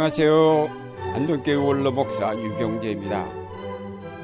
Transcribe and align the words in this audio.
안녕하세요. 0.00 0.68
안동교회 1.14 1.56
원로 1.56 1.92
목사 1.92 2.34
유경재입니다. 2.34 3.22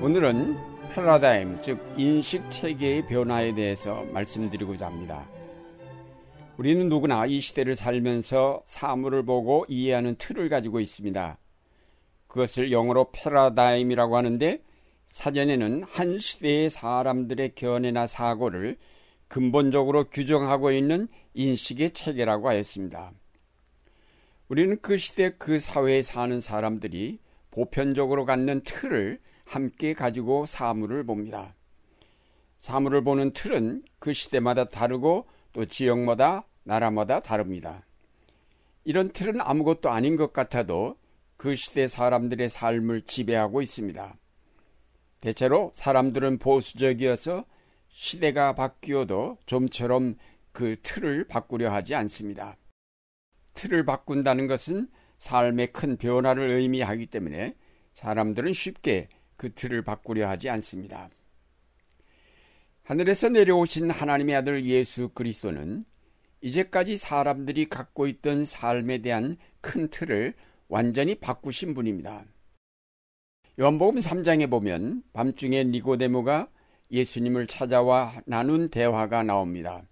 오늘은 0.01 0.57
패러다임, 0.91 1.59
즉 1.61 1.79
인식 1.99 2.49
체계의 2.49 3.07
변화에 3.07 3.55
대해서 3.55 4.03
말씀드리고자 4.11 4.87
합니다. 4.87 5.29
우리는 6.57 6.89
누구나 6.89 7.27
이 7.27 7.41
시대를 7.41 7.77
살면서 7.77 8.63
사물을 8.65 9.27
보고 9.27 9.67
이해하는 9.69 10.15
틀을 10.17 10.49
가지고 10.49 10.81
있습니다. 10.81 11.37
그것을 12.27 12.73
영어로 12.73 13.11
패러다임이라고 13.13 14.17
하는데 14.17 14.63
사전에는 15.09 15.83
한 15.83 16.19
시대의 16.19 16.71
사람들의 16.71 17.53
견해나 17.55 18.07
사고를 18.07 18.79
근본적으로 19.29 20.05
규정하고 20.05 20.73
있는 20.73 21.09
인식의 21.35 21.91
체계라고 21.91 22.49
하였습니다. 22.49 23.13
우리는 24.49 24.79
그 24.81 24.97
시대 24.97 25.31
그 25.31 25.59
사회에 25.59 26.03
사는 26.03 26.41
사람들이 26.41 27.19
보편적으로 27.51 28.25
갖는 28.25 28.61
틀을 28.63 29.19
함께 29.45 29.93
가지고 29.93 30.47
사물을 30.47 31.05
봅니다. 31.05 31.55
사물을 32.59 33.03
보는 33.03 33.33
틀은 33.33 33.83
그 33.99 34.13
시대마다 34.13 34.65
다르고 34.69 35.27
또 35.53 35.65
지역마다 35.65 36.45
나라마다 36.63 37.21
다릅니다. 37.21 37.85
이런 38.85 39.11
틀은 39.11 39.41
아무것도 39.41 39.91
아닌 39.91 40.17
것 40.17 40.33
같아도 40.33 40.97
그 41.37 41.57
시대 41.57 41.87
사람들의 41.87 42.49
삶을 42.49 43.03
지배하고 43.03 43.63
있습니다. 43.63 44.17
대체로 45.21 45.73
사람들은 45.75 46.39
보수적이어서 46.39 47.45
시대가 47.89 48.55
바뀌어도 48.55 49.39
좀처럼 49.47 50.17
그 50.53 50.77
틀을 50.83 51.25
바꾸려 51.25 51.73
하지 51.73 51.95
않습니다. 51.95 52.57
틀을 53.57 53.85
바꾼다는 53.85 54.47
것은 54.47 54.87
삶의 55.19 55.69
큰 55.69 55.97
변화를 55.97 56.51
의미하기 56.51 57.07
때문에 57.07 57.57
사람들은 57.95 58.53
쉽게 58.53 59.09
그 59.37 59.53
틀을 59.53 59.83
바꾸려 59.83 60.29
하지 60.29 60.49
않습니다. 60.51 61.09
하늘에서 62.85 63.31
내려오신 63.31 63.91
하나님의 63.91 64.37
아들 64.37 64.65
예수 64.65 65.09
그리스도는 65.09 65.83
이제까지 66.41 66.97
사람들이 66.99 67.69
갖고 67.69 68.07
있던 68.07 68.45
삶에 68.45 68.99
대한 68.99 69.37
큰 69.61 69.89
틀을 69.89 70.35
완전히 70.69 71.17
바꾸신 71.17 71.75
분입니다. 71.75 72.25
요한복음 73.59 73.99
3장에 73.99 74.51
보면 74.51 75.03
밤중에 75.13 75.65
니고데모가 75.65 76.49
예수님을 76.93 77.47
찾아와 77.47 78.13
나눈 78.27 78.69
대화가 78.69 79.23
나옵니다. 79.23 79.83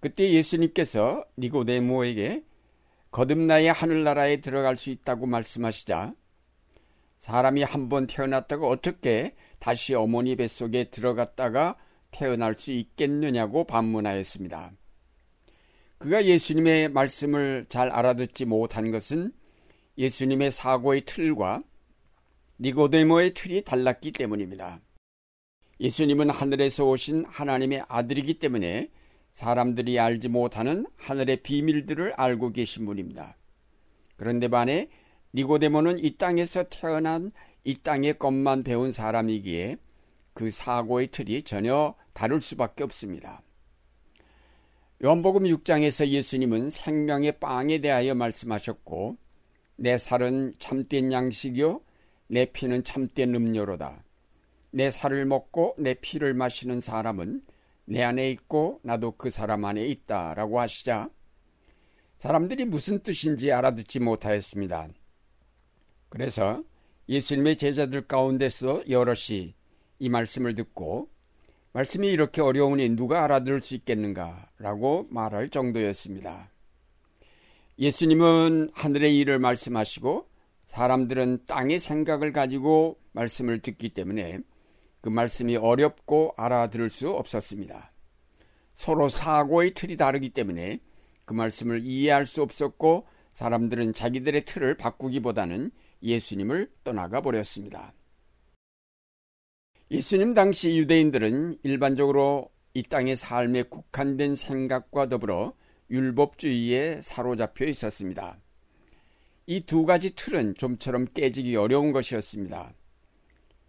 그때 0.00 0.30
예수님께서 0.30 1.24
니고데모에게 1.38 2.44
거듭나야 3.10 3.72
하늘나라에 3.72 4.40
들어갈 4.40 4.76
수 4.76 4.90
있다고 4.90 5.26
말씀하시자 5.26 6.14
사람이 7.18 7.62
한 7.62 7.88
번 7.88 8.06
태어났다고 8.06 8.68
어떻게 8.68 9.34
다시 9.58 9.94
어머니 9.94 10.36
뱃속에 10.36 10.84
들어갔다가 10.84 11.76
태어날 12.10 12.54
수 12.54 12.72
있겠느냐고 12.72 13.64
반문하였습니다. 13.64 14.72
그가 15.98 16.24
예수님의 16.24 16.90
말씀을 16.90 17.66
잘 17.68 17.90
알아듣지 17.90 18.44
못한 18.44 18.90
것은 18.90 19.32
예수님의 19.96 20.52
사고의 20.52 21.04
틀과 21.06 21.62
니고데모의 22.60 23.34
틀이 23.34 23.62
달랐기 23.64 24.12
때문입니다. 24.12 24.80
예수님은 25.80 26.30
하늘에서 26.30 26.84
오신 26.86 27.24
하나님의 27.26 27.84
아들이기 27.88 28.38
때문에 28.38 28.90
사람들이 29.38 30.00
알지 30.00 30.30
못하는 30.30 30.84
하늘의 30.96 31.44
비밀들을 31.44 32.14
알고 32.16 32.50
계신 32.50 32.84
분입니다. 32.86 33.36
그런데 34.16 34.48
반해 34.48 34.88
니고데모는 35.32 36.00
이 36.04 36.16
땅에서 36.16 36.64
태어난 36.64 37.30
이 37.62 37.76
땅의 37.76 38.18
것만 38.18 38.64
배운 38.64 38.90
사람이기에 38.90 39.76
그 40.34 40.50
사고의 40.50 41.12
틀이 41.12 41.44
전혀 41.44 41.94
다를 42.14 42.40
수밖에 42.40 42.82
없습니다. 42.82 43.40
요한복음 45.04 45.44
6장에서 45.44 46.08
예수님은 46.08 46.70
생명의 46.70 47.38
빵에 47.38 47.78
대하여 47.78 48.16
말씀하셨고 48.16 49.18
내 49.76 49.98
살은 49.98 50.54
참된 50.58 51.12
양식이요 51.12 51.80
내 52.26 52.44
피는 52.46 52.82
참된 52.82 53.36
음료로다. 53.36 54.02
내 54.72 54.90
살을 54.90 55.26
먹고 55.26 55.76
내 55.78 55.94
피를 55.94 56.34
마시는 56.34 56.80
사람은 56.80 57.42
내 57.90 58.02
안에 58.02 58.30
있고 58.32 58.80
나도 58.82 59.12
그 59.12 59.30
사람 59.30 59.64
안에 59.64 59.86
있다라고 59.86 60.60
하시자 60.60 61.08
사람들이 62.18 62.66
무슨 62.66 63.02
뜻인지 63.02 63.50
알아듣지 63.50 64.00
못하였습니다. 64.00 64.88
그래서 66.10 66.62
예수님의 67.08 67.56
제자들 67.56 68.06
가운데서 68.06 68.82
여럿이 68.90 69.54
이 70.00 70.08
말씀을 70.10 70.54
듣고 70.54 71.08
말씀이 71.72 72.08
이렇게 72.08 72.42
어려우니 72.42 72.90
누가 72.90 73.24
알아들을 73.24 73.60
수 73.60 73.74
있겠는가라고 73.76 75.06
말할 75.10 75.48
정도였습니다. 75.48 76.50
예수님은 77.78 78.70
하늘의 78.74 79.16
일을 79.18 79.38
말씀하시고 79.38 80.28
사람들은 80.66 81.44
땅의 81.46 81.78
생각을 81.78 82.32
가지고 82.32 82.98
말씀을 83.12 83.60
듣기 83.60 83.90
때문에 83.90 84.40
그 85.08 85.10
말씀이 85.10 85.56
어렵고 85.56 86.34
알아들을 86.36 86.90
수 86.90 87.08
없었습니다. 87.08 87.92
서로 88.74 89.08
사고의 89.08 89.72
틀이 89.72 89.96
다르기 89.96 90.28
때문에 90.28 90.80
그 91.24 91.32
말씀을 91.32 91.80
이해할 91.82 92.26
수 92.26 92.42
없었고 92.42 93.06
사람들은 93.32 93.94
자기들의 93.94 94.44
틀을 94.44 94.76
바꾸기보다는 94.76 95.70
예수님을 96.02 96.70
떠나가 96.84 97.22
버렸습니다. 97.22 97.94
예수님 99.90 100.34
당시 100.34 100.76
유대인들은 100.76 101.60
일반적으로 101.62 102.50
이 102.74 102.82
땅의 102.82 103.16
삶에 103.16 103.62
국한된 103.62 104.36
생각과 104.36 105.08
더불어 105.08 105.54
율법주의에 105.88 107.00
사로잡혀 107.00 107.64
있었습니다. 107.64 108.38
이 109.46 109.62
두 109.62 109.86
가지 109.86 110.14
틀은 110.14 110.56
좀처럼 110.56 111.06
깨지기 111.14 111.56
어려운 111.56 111.92
것이었습니다. 111.92 112.74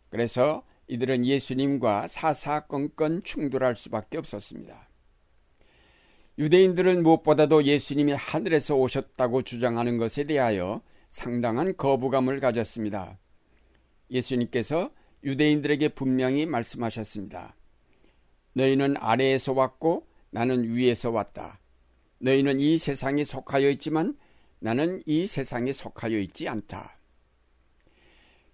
그래서 0.09 0.63
이들은 0.89 1.23
예수님과 1.23 2.07
사사건건 2.07 3.23
충돌할 3.23 3.75
수밖에 3.75 4.17
없었습니다. 4.17 4.89
유대인들은 6.39 7.03
무엇보다도 7.03 7.63
예수님이 7.63 8.13
하늘에서 8.13 8.75
오셨다고 8.75 9.43
주장하는 9.43 9.97
것에 9.97 10.23
대하여 10.23 10.81
상당한 11.11 11.77
거부감을 11.77 12.39
가졌습니다. 12.39 13.19
예수님께서 14.09 14.91
유대인들에게 15.23 15.89
분명히 15.89 16.45
말씀하셨습니다. 16.45 17.55
너희는 18.53 18.95
아래에서 18.97 19.53
왔고 19.53 20.07
나는 20.31 20.73
위에서 20.73 21.11
왔다. 21.11 21.59
너희는 22.19 22.59
이 22.59 22.77
세상에 22.77 23.23
속하여 23.23 23.69
있지만 23.71 24.17
나는 24.59 25.03
이 25.05 25.27
세상에 25.27 25.71
속하여 25.71 26.17
있지 26.17 26.47
않다. 26.47 26.98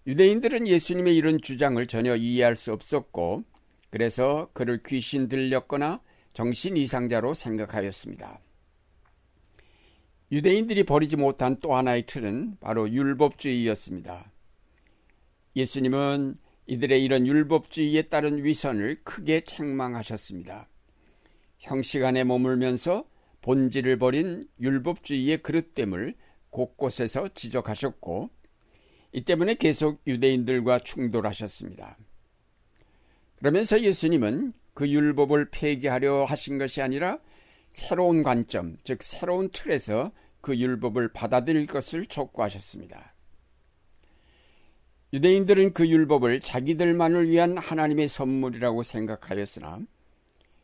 유대인들은 0.07 0.67
예수님의 0.67 1.15
이런 1.15 1.41
주장을 1.41 1.83
전혀 1.87 2.15
이해할 2.15 2.55
수 2.55 2.71
없었고 2.71 3.43
그래서 3.89 4.49
그를 4.53 4.81
귀신 4.85 5.27
들렸거나 5.27 6.01
정신 6.33 6.77
이상자로 6.77 7.33
생각하였습니다. 7.33 8.39
유대인들이 10.31 10.83
버리지 10.83 11.15
못한 11.15 11.57
또 11.59 11.75
하나의 11.75 12.05
틀은 12.05 12.57
바로 12.59 12.89
율법주의였습니다. 12.89 14.31
예수님은 15.55 16.37
이들의 16.67 17.03
이런 17.03 17.25
율법주의에 17.25 18.03
따른 18.03 18.43
위선을 18.43 19.01
크게 19.03 19.41
책망하셨습니다. 19.41 20.67
형식 21.59 22.03
안에 22.03 22.23
머물면서 22.23 23.05
본질을 23.41 23.97
버린 23.97 24.47
율법주의의 24.59 25.41
그릇됨을 25.41 26.15
곳곳에서 26.49 27.29
지적하셨고 27.29 28.29
이 29.15 29.21
때문에 29.21 29.53
계속 29.53 30.01
유대인들과 30.05 30.79
충돌하셨습니다. 30.79 31.97
그러면서 33.37 33.81
예수님은 33.81 34.51
그 34.73 34.89
율법을 34.89 35.51
폐기하려 35.51 36.25
하신 36.25 36.57
것이 36.57 36.81
아니라 36.81 37.19
새로운 37.69 38.23
관점, 38.23 38.75
즉 38.83 39.01
새로운 39.01 39.49
틀에서 39.53 40.11
그 40.41 40.57
율법을 40.57 41.13
받아들일 41.13 41.65
것을 41.65 42.07
촉구하셨습니다. 42.07 43.13
유대인들은 45.13 45.71
그 45.71 45.87
율법을 45.87 46.41
자기들만을 46.41 47.29
위한 47.29 47.57
하나님의 47.57 48.09
선물이라고 48.09 48.83
생각하였으나 48.83 49.79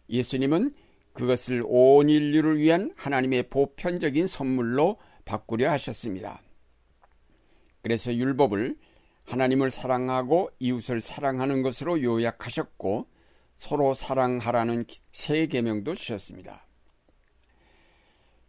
예수님은 0.09 0.75
그것을 1.13 1.63
온 1.65 2.09
인류를 2.09 2.59
위한 2.59 2.91
하나님의 2.97 3.43
보편적인 3.43 4.27
선물로 4.27 4.97
바꾸려 5.23 5.71
하셨습니다. 5.71 6.41
그래서 7.81 8.13
율법을 8.13 8.77
하나님을 9.23 9.71
사랑하고 9.71 10.51
이웃을 10.59 11.01
사랑하는 11.01 11.61
것으로 11.61 12.01
요약하셨고 12.01 13.07
서로 13.57 13.93
사랑하라는 13.93 14.85
세 15.11 15.45
계명도 15.47 15.93
주셨습니다. 15.93 16.65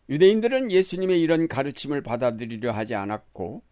유대인들은 0.08 0.70
예수님의 0.70 1.20
이런 1.20 1.48
가르침을 1.48 2.02
받아들이려 2.02 2.72
하지 2.72 2.94
않았고 2.94 3.62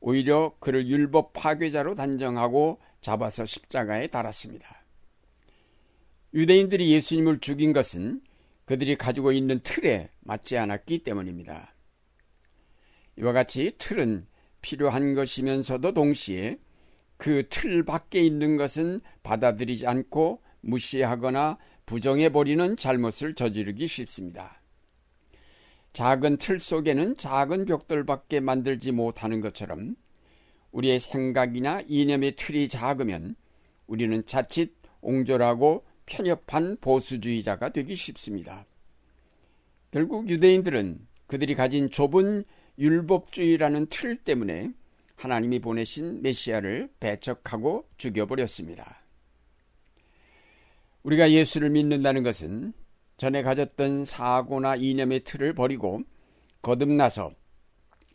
오히려 0.00 0.54
그를 0.60 0.86
율법 0.86 1.32
파괴자로 1.32 1.94
단정하고 1.94 2.80
잡아서 3.00 3.46
십자가에 3.46 4.06
달았습니다. 4.06 4.84
유대인들이 6.32 6.92
예수님을 6.92 7.40
죽인 7.40 7.72
것은 7.72 8.20
그들이 8.64 8.96
가지고 8.96 9.32
있는 9.32 9.60
틀에 9.62 10.10
맞지 10.20 10.58
않았기 10.58 11.00
때문입니다. 11.04 11.74
이와 13.18 13.32
같이 13.32 13.70
틀은 13.78 14.26
필요한 14.64 15.14
것이면서도 15.14 15.92
동시에 15.92 16.58
그 17.18 17.46
틀 17.50 17.84
밖에 17.84 18.20
있는 18.20 18.56
것은 18.56 19.02
받아들이지 19.22 19.86
않고 19.86 20.40
무시하거나 20.62 21.58
부정해버리는 21.84 22.76
잘못을 22.76 23.34
저지르기 23.34 23.86
쉽습니다. 23.86 24.62
작은 25.92 26.38
틀 26.38 26.58
속에는 26.58 27.16
작은 27.16 27.66
벽돌밖에 27.66 28.40
만들지 28.40 28.90
못하는 28.90 29.42
것처럼 29.42 29.96
우리의 30.72 30.98
생각이나 30.98 31.82
이념의 31.86 32.34
틀이 32.36 32.68
작으면 32.68 33.36
우리는 33.86 34.24
자칫 34.26 34.74
옹졸하고 35.02 35.84
편협한 36.06 36.78
보수주의자가 36.80 37.68
되기 37.68 37.94
쉽습니다. 37.94 38.64
결국 39.90 40.28
유대인들은 40.28 41.06
그들이 41.26 41.54
가진 41.54 41.90
좁은 41.90 42.44
율법주의라는 42.78 43.86
틀 43.86 44.16
때문에 44.16 44.72
하나님이 45.16 45.60
보내신 45.60 46.22
메시아를 46.22 46.90
배척하고 47.00 47.88
죽여버렸습니다. 47.96 49.02
우리가 51.02 51.30
예수를 51.30 51.70
믿는다는 51.70 52.22
것은 52.22 52.72
전에 53.16 53.42
가졌던 53.42 54.04
사고나 54.04 54.76
이념의 54.76 55.20
틀을 55.20 55.52
버리고 55.54 56.02
거듭나서 56.62 57.32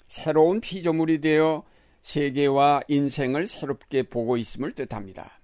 새로운 0.08 0.60
피조물이 0.60 1.22
되어 1.22 1.64
세계와 2.02 2.82
인생을 2.88 3.46
새롭게 3.46 4.04
보고 4.04 4.38
있음을 4.38 4.72
뜻합니다. 4.72 5.40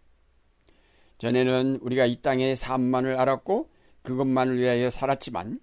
전에는 1.20 1.80
우리가 1.82 2.06
이 2.06 2.22
땅의 2.22 2.56
삶만을 2.56 3.18
알았고 3.18 3.70
그것만을 4.02 4.60
위하여 4.60 4.90
살았지만 4.90 5.60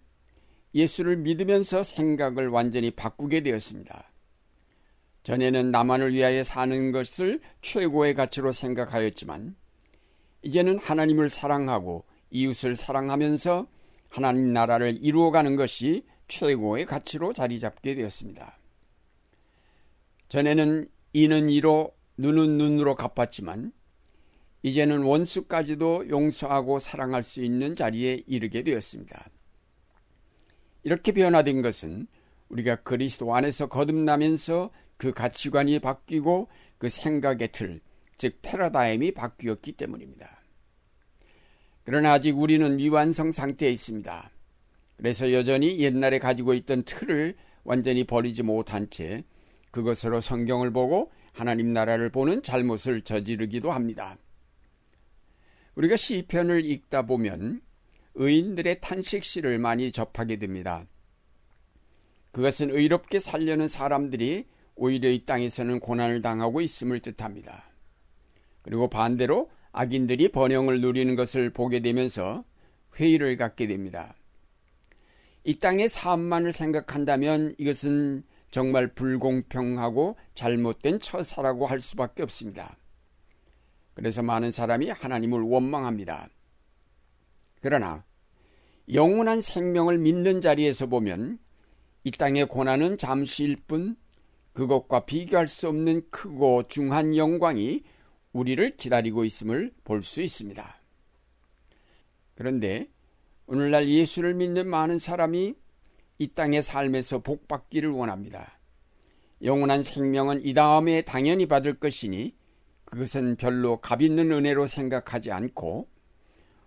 예수를 0.75 1.17
믿으면서 1.19 1.83
생각을 1.83 2.49
완전히 2.49 2.91
바꾸게 2.91 3.43
되었습니다. 3.43 4.11
전에는 5.23 5.71
나만을 5.71 6.13
위하여 6.13 6.43
사는 6.43 6.91
것을 6.91 7.41
최고의 7.61 8.15
가치로 8.15 8.53
생각하였지만 8.53 9.55
이제는 10.43 10.79
하나님을 10.79 11.29
사랑하고 11.29 12.05
이웃을 12.31 12.75
사랑하면서 12.75 13.67
하나님 14.09 14.53
나라를 14.53 14.99
이루어가는 15.01 15.57
것이 15.57 16.05
최고의 16.29 16.87
가치로 16.87 17.33
자리 17.33 17.61
잡게 17.61 17.95
되었습니다. 17.95 18.59
전에는 20.29 20.89
이는 21.13 21.51
이로 21.51 21.95
눈은 22.17 22.59
눈으로 22.59 22.95
갚았지만 22.95 23.73
이제는 24.63 25.03
원수까지도 25.03 26.09
용서하고 26.09 26.79
사랑할 26.79 27.23
수 27.23 27.45
있는 27.45 27.77
자리에 27.77 28.23
이르게 28.27 28.63
되었습니다. 28.63 29.29
이렇게 30.85 31.13
변화된 31.13 31.63
것은 31.63 32.07
우리가 32.49 32.77
그리스도 32.77 33.35
안에서 33.35 33.67
거듭나면서 33.67 34.71
그 34.97 35.13
가치관이 35.13 35.79
바뀌고 35.79 36.49
그 36.79 36.89
생각의 36.89 37.51
틀, 37.53 37.81
즉 38.17 38.39
패러다임이 38.43 39.13
바뀌었기 39.13 39.73
때문입니다. 39.73 40.43
그러나 41.85 42.13
아직 42.13 42.39
우리는 42.39 42.77
미완성 42.77 43.33
상태에 43.33 43.71
있습니다. 43.71 44.31
그래서 44.97 45.33
여전히 45.33 45.81
옛날에 45.81 46.19
가지고 46.19 46.55
있던 46.55 46.85
틀을 46.85 47.35
완전히 47.65 48.05
버리지 48.05 48.43
못한 48.43 48.89
채 48.91 49.25
그것으로 49.71 50.21
성경을 50.21 50.71
보고 50.73 51.11
하나님 51.33 51.73
나라를 51.73 52.11
보는 52.11 52.43
잘못을 52.43 53.03
저지르기도 53.03 53.73
합니다. 53.73 54.17
우리가 55.75 55.97
시편을 55.97 56.65
읽다 56.65 57.03
보면 57.03 57.63
의인들의 58.15 58.81
탄식시를 58.81 59.59
많이 59.59 59.91
접하게 59.93 60.37
됩니다. 60.37 60.85
그것은 62.33 62.71
의롭게 62.71 63.19
살려는 63.19 63.69
사람들이 63.69 64.47
오히려 64.75 65.11
이 65.11 65.25
땅에서는 65.25 65.81
고난을 65.81 66.23
당하고 66.23 66.61
있음을 66.61 67.01
뜻합니다. 67.01 67.65
그리고 68.63 68.89
반대로 68.89 69.51
악인들이 69.73 70.29
번영을 70.29 70.81
누리는 70.81 71.15
것을 71.15 71.51
보게 71.51 71.81
되면서 71.81 72.45
회의를 72.99 73.37
갖게 73.37 73.67
됩니다. 73.67 74.15
이 75.45 75.59
땅의 75.59 75.89
삶만을 75.89 76.53
생각한다면 76.53 77.55
이것은 77.59 78.23
정말 78.51 78.89
불공평하고 78.89 80.17
잘못된 80.35 81.01
처사라고 81.01 81.67
할 81.67 81.81
수밖에 81.81 82.23
없습니다. 82.23 82.77
그래서 83.95 84.23
많은 84.23 84.53
사람이 84.53 84.91
하나님을 84.91 85.41
원망합니다. 85.41 86.29
그러나 87.63 88.05
영원한 88.93 89.41
생명을 89.41 89.97
믿는 89.97 90.41
자리에서 90.41 90.87
보면 90.87 91.39
이 92.05 92.11
땅의 92.11 92.49
고난은 92.49 92.99
잠시일 92.99 93.57
뿐 93.67 93.97
그것과 94.53 95.07
비교할 95.07 95.49
수 95.49 95.69
없는 95.69 96.11
크고 96.11 96.69
중한 96.69 97.17
영광이 97.17 97.85
우리를 98.33 98.77
기다리고 98.77 99.25
있음을 99.25 99.73
볼 99.85 100.03
수 100.03 100.21
있습니다. 100.21 100.81
그런데 102.35 102.89
오늘날 103.47 103.89
예수를 103.89 104.35
믿는 104.35 104.69
많은 104.69 104.99
사람이 104.99 105.55
이 106.19 106.29
땅의 106.29 106.63
삶에서 106.63 107.21
복받기를 107.21 107.91
원합니다. 107.91 108.59
영원한 109.43 109.83
생명은 109.83 110.45
이 110.45 110.55
다음에 110.55 111.03
당연히 111.03 111.47
받을 111.47 111.75
것이니 111.75 112.35
그것은 112.85 113.37
별로 113.37 113.81
값 113.81 114.03
있는 114.03 114.33
은혜로 114.33 114.67
생각하지 114.67 115.31
않고 115.31 115.92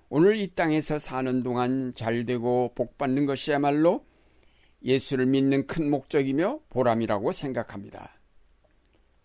오늘 0.09 0.37
이 0.37 0.47
땅에서 0.53 0.99
사는 0.99 1.41
동안 1.43 1.93
잘 1.95 2.25
되고 2.25 2.71
복 2.75 2.97
받는 2.97 3.25
것이야말로 3.25 4.05
예수를 4.83 5.25
믿는 5.25 5.65
큰 5.65 5.89
목적이며 5.89 6.59
보람이라고 6.69 7.31
생각합니다. 7.31 8.13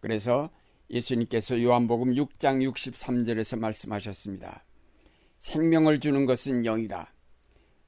그래서 0.00 0.50
예수님께서 0.91 1.62
요한복음 1.62 2.15
6장 2.15 2.67
63절에서 2.71 3.58
말씀하셨습니다. 3.58 4.65
생명을 5.39 6.01
주는 6.01 6.25
것은 6.27 6.65
영이다. 6.65 7.13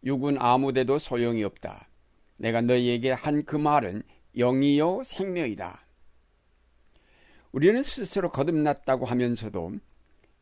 육은 0.04 0.36
아무데도 0.38 0.98
소용이 0.98 1.42
없다. 1.44 1.88
내가 2.36 2.60
너희에게 2.60 3.12
한 3.12 3.44
그 3.44 3.56
말은 3.56 4.02
영이요 4.36 5.02
생명이다. 5.04 5.86
우리는 7.52 7.82
스스로 7.82 8.30
거듭났다고 8.30 9.06
하면서도 9.06 9.72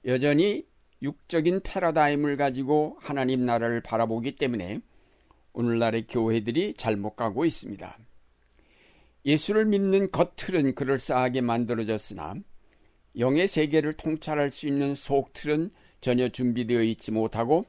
여전히 0.07 0.66
육적인 1.02 1.61
패러다임을 1.62 2.37
가지고 2.37 2.97
하나님 3.00 3.47
나라를 3.47 3.80
바라보기 3.80 4.37
때문에 4.37 4.80
오늘날의 5.52 6.07
교회들이 6.07 6.75
잘못 6.75 7.16
가고 7.16 7.45
있습니다. 7.45 7.99
예수를 9.25 9.66
믿는 9.66 10.11
겉틀은 10.11 10.75
그럴싸하게 10.75 11.40
만들어졌으나 11.40 12.35
영의 13.19 13.47
세계를 13.47 13.95
통찰할 13.95 14.50
수 14.50 14.66
있는 14.66 14.95
속틀은 14.95 15.71
전혀 16.00 16.28
준비되어 16.28 16.83
있지 16.83 17.11
못하고 17.11 17.64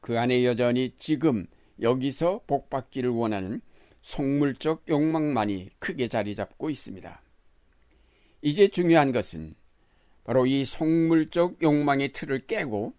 그 0.00 0.18
안에 0.18 0.44
여전히 0.44 0.94
지금 0.96 1.46
여기서 1.80 2.42
복받기를 2.46 3.10
원하는 3.10 3.60
속물적 4.02 4.84
욕망만이 4.88 5.70
크게 5.78 6.08
자리 6.08 6.34
잡고 6.34 6.70
있습니다. 6.70 7.22
이제 8.42 8.68
중요한 8.68 9.12
것은 9.12 9.54
바로 10.24 10.46
이 10.46 10.64
속물적 10.64 11.62
욕망의 11.62 12.12
틀을 12.12 12.46
깨고 12.46 12.94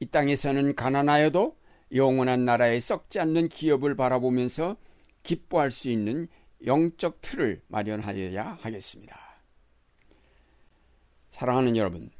이 0.00 0.06
땅에서는 0.06 0.74
가난하여도 0.74 1.56
영원한 1.94 2.44
나라에 2.44 2.80
썩지 2.80 3.20
않는 3.20 3.48
기업을 3.48 3.96
바라보면서 3.96 4.76
기뻐할 5.22 5.70
수 5.70 5.88
있는 5.88 6.26
영적 6.64 7.20
틀을 7.20 7.62
마련하여야 7.68 8.58
하겠습니다. 8.60 9.16
사랑하는 11.30 11.76
여러분, 11.76 12.10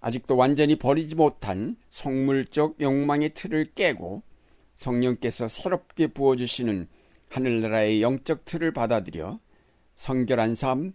아직도 0.00 0.36
완전히 0.36 0.76
버리지 0.76 1.14
못한 1.14 1.76
속물적 1.90 2.80
욕망의 2.80 3.34
틀을 3.34 3.66
깨고 3.74 4.22
성령께서 4.76 5.48
새롭게 5.48 6.08
부어주시는 6.08 6.88
하늘나라의 7.28 8.02
영적 8.02 8.44
틀을 8.44 8.72
받아들여 8.72 9.40
성결한 9.96 10.54
삶, 10.54 10.94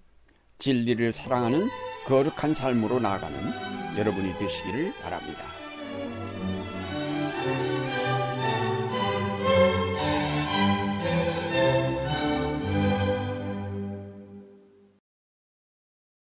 진리를 0.57 1.13
사랑하는 1.13 1.67
거룩한 2.05 2.53
삶으로 2.53 2.99
나아가는 2.99 3.97
여러분이 3.97 4.37
되시기를 4.37 4.93
바랍니다. 5.01 5.54